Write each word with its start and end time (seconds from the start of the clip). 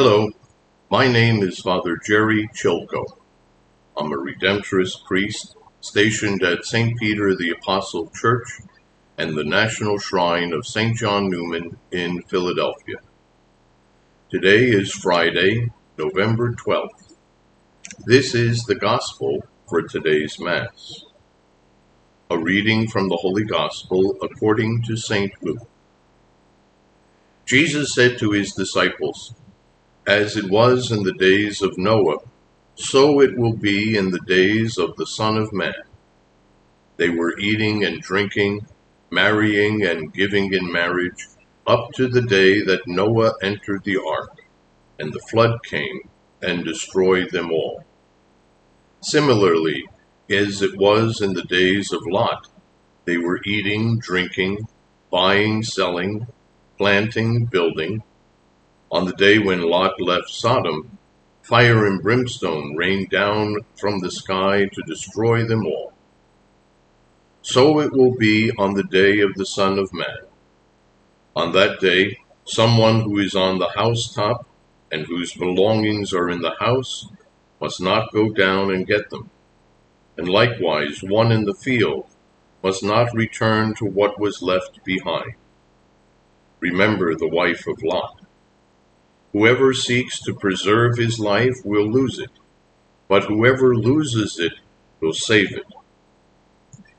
Hello, 0.00 0.30
my 0.92 1.08
name 1.08 1.42
is 1.42 1.58
Father 1.58 1.96
Jerry 1.96 2.48
Chilko. 2.54 3.04
I'm 3.96 4.12
a 4.12 4.16
Redemptorist 4.16 5.04
priest 5.06 5.56
stationed 5.80 6.44
at 6.44 6.64
St. 6.64 6.96
Peter 7.00 7.34
the 7.34 7.50
Apostle 7.50 8.08
Church 8.14 8.46
and 9.16 9.36
the 9.36 9.42
National 9.42 9.98
Shrine 9.98 10.52
of 10.52 10.68
St. 10.68 10.96
John 10.96 11.28
Neumann 11.28 11.78
in 11.90 12.22
Philadelphia. 12.22 12.98
Today 14.30 14.66
is 14.68 14.92
Friday, 14.92 15.72
November 15.98 16.52
12th. 16.52 17.16
This 18.06 18.36
is 18.36 18.62
the 18.66 18.76
Gospel 18.76 19.44
for 19.68 19.82
today's 19.82 20.38
Mass. 20.38 21.06
A 22.30 22.38
reading 22.38 22.86
from 22.86 23.08
the 23.08 23.16
Holy 23.16 23.42
Gospel 23.42 24.16
according 24.22 24.84
to 24.84 24.96
St. 24.96 25.32
Luke. 25.42 25.68
Jesus 27.46 27.92
said 27.96 28.16
to 28.18 28.30
his 28.30 28.52
disciples, 28.52 29.34
as 30.08 30.38
it 30.38 30.50
was 30.50 30.90
in 30.90 31.02
the 31.02 31.12
days 31.12 31.60
of 31.60 31.76
Noah, 31.76 32.16
so 32.76 33.20
it 33.20 33.36
will 33.36 33.52
be 33.52 33.94
in 33.94 34.10
the 34.10 34.24
days 34.26 34.78
of 34.78 34.96
the 34.96 35.06
Son 35.06 35.36
of 35.36 35.52
Man. 35.52 35.82
They 36.96 37.10
were 37.10 37.38
eating 37.38 37.84
and 37.84 38.00
drinking, 38.00 38.66
marrying 39.10 39.84
and 39.84 40.10
giving 40.10 40.54
in 40.54 40.72
marriage, 40.72 41.26
up 41.66 41.92
to 41.92 42.08
the 42.08 42.22
day 42.22 42.62
that 42.62 42.88
Noah 42.88 43.34
entered 43.42 43.84
the 43.84 43.98
ark, 44.02 44.40
and 44.98 45.12
the 45.12 45.26
flood 45.30 45.62
came 45.62 46.08
and 46.40 46.64
destroyed 46.64 47.30
them 47.30 47.52
all. 47.52 47.84
Similarly, 49.02 49.84
as 50.30 50.62
it 50.62 50.78
was 50.78 51.20
in 51.20 51.34
the 51.34 51.44
days 51.44 51.92
of 51.92 52.06
Lot, 52.06 52.48
they 53.04 53.18
were 53.18 53.40
eating, 53.44 53.98
drinking, 53.98 54.68
buying, 55.10 55.62
selling, 55.62 56.26
planting, 56.78 57.44
building, 57.44 58.02
on 58.90 59.04
the 59.04 59.12
day 59.12 59.38
when 59.38 59.62
Lot 59.62 60.00
left 60.00 60.30
Sodom, 60.30 60.98
fire 61.42 61.86
and 61.86 62.02
brimstone 62.02 62.76
rained 62.76 63.10
down 63.10 63.56
from 63.76 64.00
the 64.00 64.10
sky 64.10 64.66
to 64.66 64.82
destroy 64.86 65.44
them 65.44 65.66
all. 65.66 65.92
So 67.42 67.80
it 67.80 67.92
will 67.92 68.14
be 68.14 68.50
on 68.58 68.74
the 68.74 68.84
day 68.84 69.20
of 69.20 69.34
the 69.34 69.46
Son 69.46 69.78
of 69.78 69.92
Man. 69.92 70.26
On 71.36 71.52
that 71.52 71.80
day, 71.80 72.18
someone 72.44 73.00
who 73.00 73.18
is 73.18 73.34
on 73.34 73.58
the 73.58 73.70
housetop 73.70 74.46
and 74.90 75.06
whose 75.06 75.34
belongings 75.34 76.12
are 76.12 76.30
in 76.30 76.40
the 76.40 76.54
house 76.58 77.08
must 77.60 77.80
not 77.80 78.12
go 78.12 78.30
down 78.30 78.72
and 78.72 78.86
get 78.86 79.10
them. 79.10 79.30
And 80.16 80.28
likewise, 80.28 81.02
one 81.02 81.30
in 81.30 81.44
the 81.44 81.54
field 81.54 82.06
must 82.62 82.82
not 82.82 83.14
return 83.14 83.74
to 83.74 83.84
what 83.84 84.18
was 84.18 84.42
left 84.42 84.82
behind. 84.84 85.34
Remember 86.60 87.14
the 87.14 87.28
wife 87.28 87.66
of 87.66 87.82
Lot. 87.82 88.17
Whoever 89.32 89.74
seeks 89.74 90.20
to 90.22 90.34
preserve 90.34 90.96
his 90.96 91.18
life 91.18 91.56
will 91.64 91.86
lose 91.86 92.18
it, 92.18 92.30
but 93.08 93.24
whoever 93.24 93.76
loses 93.76 94.38
it 94.38 94.54
will 95.00 95.12
save 95.12 95.52
it. 95.52 95.66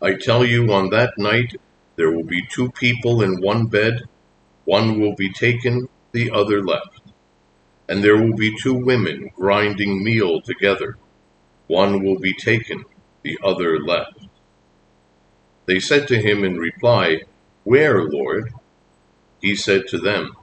I 0.00 0.14
tell 0.14 0.44
you, 0.44 0.72
on 0.72 0.90
that 0.90 1.18
night 1.18 1.56
there 1.96 2.10
will 2.10 2.24
be 2.24 2.46
two 2.46 2.70
people 2.70 3.22
in 3.22 3.40
one 3.40 3.66
bed, 3.66 4.04
one 4.64 5.00
will 5.00 5.14
be 5.14 5.32
taken, 5.32 5.88
the 6.12 6.30
other 6.30 6.62
left. 6.62 7.00
And 7.88 8.02
there 8.02 8.16
will 8.16 8.34
be 8.34 8.56
two 8.58 8.74
women 8.74 9.30
grinding 9.36 10.02
meal 10.02 10.40
together, 10.40 10.96
one 11.66 12.02
will 12.02 12.18
be 12.18 12.32
taken, 12.32 12.84
the 13.22 13.38
other 13.42 13.78
left. 13.78 14.26
They 15.66 15.78
said 15.80 16.08
to 16.08 16.20
him 16.20 16.44
in 16.44 16.58
reply, 16.58 17.22
Where, 17.64 18.02
Lord? 18.02 18.52
He 19.40 19.54
said 19.54 19.86
to 19.88 19.98
them, 19.98 20.34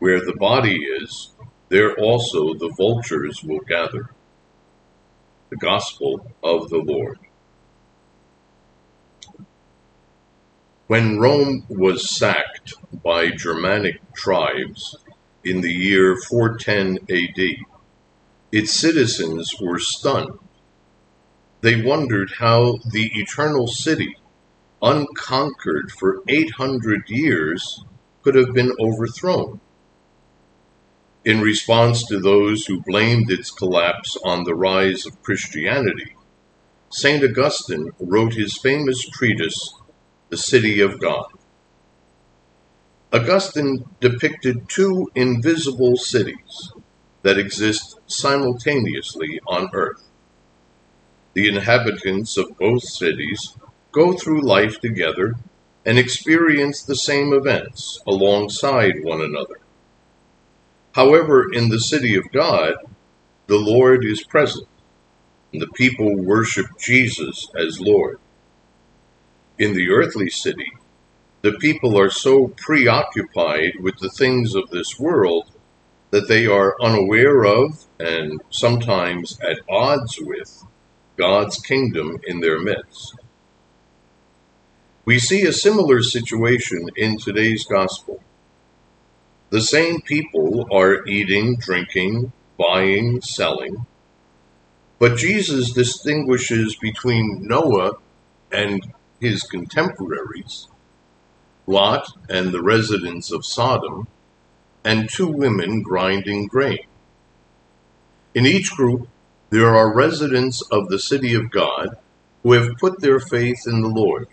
where 0.00 0.24
the 0.24 0.34
body 0.34 0.76
is, 0.76 1.30
there 1.68 1.94
also 1.94 2.54
the 2.54 2.74
vultures 2.76 3.44
will 3.44 3.60
gather. 3.60 4.10
The 5.50 5.56
Gospel 5.56 6.32
of 6.42 6.68
the 6.70 6.78
Lord. 6.78 7.18
When 10.86 11.20
Rome 11.20 11.64
was 11.68 12.10
sacked 12.10 12.74
by 13.04 13.30
Germanic 13.30 14.00
tribes 14.12 14.96
in 15.44 15.60
the 15.60 15.72
year 15.72 16.16
410 16.16 16.98
AD, 17.08 17.66
its 18.50 18.72
citizens 18.72 19.54
were 19.60 19.78
stunned. 19.78 20.38
They 21.60 21.82
wondered 21.82 22.32
how 22.38 22.78
the 22.90 23.10
eternal 23.14 23.68
city, 23.68 24.16
unconquered 24.82 25.92
for 25.92 26.22
800 26.26 27.08
years, 27.08 27.84
could 28.22 28.34
have 28.34 28.52
been 28.52 28.72
overthrown. 28.80 29.60
In 31.22 31.42
response 31.42 32.06
to 32.06 32.18
those 32.18 32.64
who 32.64 32.80
blamed 32.80 33.30
its 33.30 33.50
collapse 33.50 34.16
on 34.24 34.44
the 34.44 34.54
rise 34.54 35.04
of 35.04 35.22
Christianity, 35.22 36.16
St. 36.88 37.22
Augustine 37.22 37.90
wrote 38.00 38.32
his 38.32 38.56
famous 38.56 39.06
treatise, 39.06 39.74
The 40.30 40.38
City 40.38 40.80
of 40.80 40.98
God. 40.98 41.26
Augustine 43.12 43.84
depicted 44.00 44.66
two 44.70 45.10
invisible 45.14 45.96
cities 45.96 46.72
that 47.22 47.38
exist 47.38 47.98
simultaneously 48.06 49.40
on 49.46 49.68
earth. 49.74 50.08
The 51.34 51.48
inhabitants 51.48 52.38
of 52.38 52.56
both 52.56 52.82
cities 52.82 53.56
go 53.92 54.14
through 54.14 54.40
life 54.40 54.80
together 54.80 55.34
and 55.84 55.98
experience 55.98 56.82
the 56.82 56.96
same 56.96 57.34
events 57.34 58.00
alongside 58.06 59.04
one 59.04 59.20
another. 59.20 59.59
However, 60.94 61.52
in 61.52 61.68
the 61.68 61.80
city 61.80 62.16
of 62.16 62.32
God, 62.32 62.74
the 63.46 63.58
Lord 63.58 64.04
is 64.04 64.22
present, 64.24 64.66
and 65.52 65.62
the 65.62 65.68
people 65.68 66.16
worship 66.16 66.66
Jesus 66.78 67.48
as 67.56 67.80
Lord. 67.80 68.18
In 69.58 69.74
the 69.74 69.90
earthly 69.90 70.30
city, 70.30 70.72
the 71.42 71.52
people 71.52 71.98
are 71.98 72.10
so 72.10 72.48
preoccupied 72.56 73.80
with 73.80 73.98
the 73.98 74.10
things 74.10 74.54
of 74.54 74.70
this 74.70 74.98
world 74.98 75.50
that 76.10 76.28
they 76.28 76.46
are 76.46 76.76
unaware 76.82 77.44
of 77.44 77.84
and 77.98 78.40
sometimes 78.50 79.38
at 79.40 79.60
odds 79.68 80.18
with 80.20 80.64
God's 81.16 81.58
kingdom 81.58 82.18
in 82.26 82.40
their 82.40 82.58
midst. 82.58 83.14
We 85.04 85.18
see 85.18 85.44
a 85.44 85.52
similar 85.52 86.02
situation 86.02 86.88
in 86.96 87.18
today's 87.18 87.64
gospel. 87.64 88.22
The 89.50 89.60
same 89.60 90.00
people 90.00 90.68
are 90.72 91.04
eating, 91.06 91.56
drinking, 91.56 92.32
buying, 92.56 93.20
selling. 93.20 93.84
But 95.00 95.16
Jesus 95.16 95.72
distinguishes 95.72 96.76
between 96.76 97.48
Noah 97.48 97.94
and 98.52 98.92
his 99.20 99.42
contemporaries, 99.42 100.68
Lot 101.66 102.06
and 102.28 102.52
the 102.52 102.62
residents 102.62 103.32
of 103.32 103.44
Sodom, 103.44 104.06
and 104.84 105.10
two 105.10 105.26
women 105.26 105.82
grinding 105.82 106.46
grain. 106.46 106.86
In 108.34 108.46
each 108.46 108.70
group, 108.70 109.08
there 109.50 109.74
are 109.74 109.92
residents 109.92 110.62
of 110.70 110.88
the 110.88 110.98
city 111.00 111.34
of 111.34 111.50
God 111.50 111.96
who 112.44 112.52
have 112.52 112.78
put 112.78 113.00
their 113.00 113.18
faith 113.18 113.66
in 113.66 113.82
the 113.82 113.88
Lord. 113.88 114.28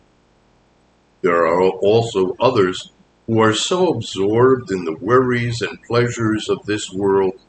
There 1.22 1.48
are 1.48 1.62
also 1.62 2.36
others 2.40 2.92
who 3.28 3.40
are 3.42 3.54
so 3.54 3.90
absorbed 3.90 4.72
in 4.72 4.86
the 4.86 4.96
worries 4.96 5.62
and 5.62 5.84
pleasures 5.84 6.50
of 6.50 6.66
this 6.66 6.92
world 6.92 7.40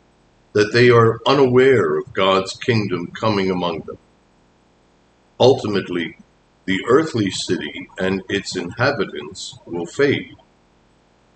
that 0.52 0.72
they 0.72 0.90
are 0.90 1.20
unaware 1.24 1.96
of 1.96 2.12
God's 2.12 2.54
kingdom 2.54 3.12
coming 3.12 3.50
among 3.50 3.80
them. 3.80 3.98
Ultimately, 5.38 6.18
the 6.64 6.84
earthly 6.88 7.30
city 7.30 7.88
and 7.98 8.22
its 8.28 8.56
inhabitants 8.56 9.58
will 9.64 9.86
fade, 9.86 10.36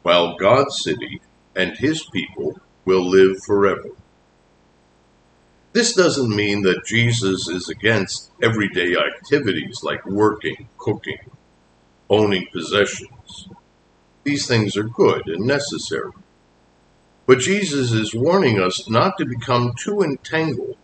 while 0.02 0.36
God's 0.36 0.82
city 0.82 1.22
and 1.54 1.76
his 1.78 2.04
people 2.12 2.58
will 2.84 3.08
live 3.08 3.36
forever. 3.44 3.90
This 5.72 5.94
doesn't 5.94 6.34
mean 6.34 6.62
that 6.62 6.84
Jesus 6.84 7.48
is 7.48 7.68
against 7.68 8.30
everyday 8.42 8.94
activities 8.96 9.82
like 9.82 10.04
working, 10.04 10.68
cooking, 10.76 11.30
owning 12.10 12.46
possessions. 12.52 13.21
These 14.24 14.46
things 14.46 14.76
are 14.76 14.84
good 14.84 15.26
and 15.26 15.46
necessary. 15.46 16.12
But 17.26 17.40
Jesus 17.40 17.92
is 17.92 18.14
warning 18.14 18.60
us 18.60 18.88
not 18.88 19.18
to 19.18 19.24
become 19.24 19.72
too 19.76 20.00
entangled, 20.02 20.76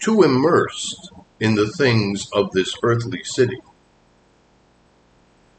too 0.00 0.22
immersed 0.22 1.10
in 1.38 1.54
the 1.54 1.68
things 1.68 2.28
of 2.32 2.50
this 2.52 2.74
earthly 2.82 3.22
city. 3.24 3.60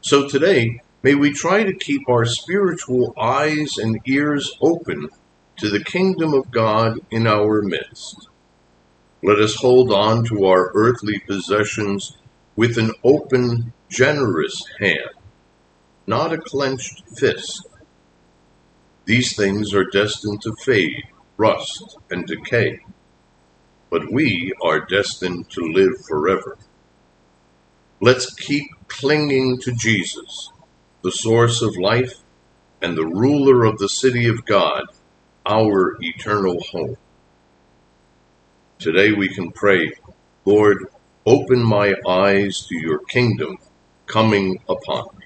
So 0.00 0.28
today, 0.28 0.80
may 1.02 1.14
we 1.14 1.32
try 1.32 1.64
to 1.64 1.74
keep 1.74 2.08
our 2.08 2.26
spiritual 2.26 3.14
eyes 3.18 3.78
and 3.78 4.00
ears 4.06 4.52
open 4.60 5.08
to 5.58 5.70
the 5.70 5.84
kingdom 5.84 6.34
of 6.34 6.50
God 6.50 7.00
in 7.10 7.26
our 7.26 7.62
midst. 7.62 8.28
Let 9.22 9.38
us 9.38 9.54
hold 9.54 9.92
on 9.92 10.24
to 10.26 10.46
our 10.46 10.72
earthly 10.74 11.20
possessions 11.20 12.16
with 12.56 12.76
an 12.76 12.92
open, 13.02 13.72
generous 13.88 14.62
hand 14.78 15.23
not 16.06 16.32
a 16.32 16.38
clenched 16.38 17.02
fist. 17.16 17.66
These 19.04 19.36
things 19.36 19.74
are 19.74 19.84
destined 19.84 20.42
to 20.42 20.54
fade 20.64 21.04
rust, 21.36 21.98
and 22.10 22.26
decay, 22.26 22.78
but 23.90 24.12
we 24.12 24.52
are 24.62 24.80
destined 24.80 25.50
to 25.50 25.60
live 25.60 26.04
forever. 26.06 26.56
Let's 28.00 28.32
keep 28.34 28.66
clinging 28.88 29.60
to 29.62 29.72
Jesus, 29.72 30.50
the 31.02 31.12
source 31.12 31.62
of 31.62 31.76
life 31.76 32.14
and 32.82 32.96
the 32.96 33.06
ruler 33.06 33.64
of 33.64 33.78
the 33.78 33.88
city 33.88 34.28
of 34.28 34.44
God, 34.44 34.84
our 35.46 35.96
eternal 36.00 36.60
home. 36.70 36.96
Today 38.78 39.12
we 39.12 39.28
can 39.28 39.50
pray, 39.50 39.92
Lord, 40.44 40.86
open 41.26 41.62
my 41.62 41.94
eyes 42.06 42.66
to 42.68 42.78
your 42.78 42.98
kingdom 42.98 43.58
coming 44.06 44.60
upon 44.68 45.06
me. 45.18 45.23